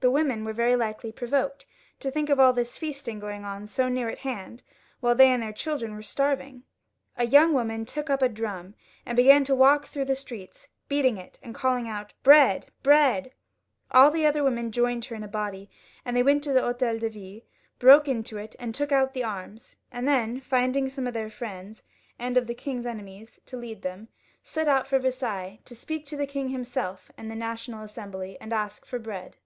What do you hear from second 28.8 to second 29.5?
for bread.